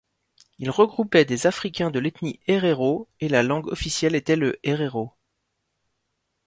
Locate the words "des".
1.25-1.45